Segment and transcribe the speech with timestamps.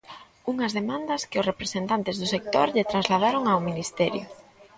[0.51, 4.25] Unhas demandas que os representantes do sector lle trasladaron ao Ministerio.